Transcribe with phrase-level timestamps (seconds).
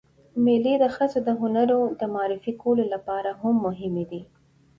[0.43, 4.21] مېلې د ښځو د هنرونو د معرفي کولو له پاره هم مهمې دي.